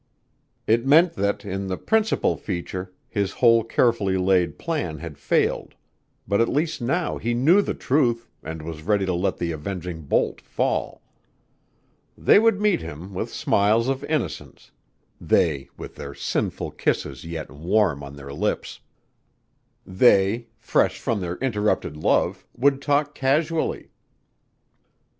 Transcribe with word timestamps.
It 0.65 0.83
meant 0.83 1.13
that, 1.13 1.45
in 1.45 1.67
the 1.67 1.77
principal 1.77 2.35
feature, 2.35 2.91
his 3.07 3.33
whole 3.33 3.63
carefully 3.63 4.17
laid 4.17 4.57
plan 4.57 4.97
had 4.97 5.19
failed, 5.19 5.75
but 6.27 6.41
at 6.41 6.49
least 6.49 6.81
now 6.81 7.19
he 7.19 7.35
knew 7.35 7.61
the 7.61 7.75
truth 7.75 8.27
and 8.41 8.63
was 8.63 8.81
ready 8.81 9.05
to 9.05 9.13
let 9.13 9.37
the 9.37 9.51
avenging 9.51 10.01
bolt 10.01 10.41
fall. 10.41 11.03
They 12.17 12.39
would 12.39 12.59
meet 12.59 12.81
him 12.81 13.13
with 13.13 13.31
smiles 13.31 13.87
of 13.89 14.03
innocence: 14.05 14.71
they 15.21 15.69
with 15.77 16.01
sinful 16.17 16.71
kisses 16.71 17.23
yet 17.23 17.51
warm 17.51 18.01
on 18.03 18.15
their 18.15 18.33
lips. 18.33 18.79
They, 19.85 20.47
fresh 20.57 20.97
from 20.97 21.21
their 21.21 21.35
interrupted 21.35 21.95
love, 21.95 22.43
would 22.57 22.81
talk 22.81 23.13
casually. 23.13 23.91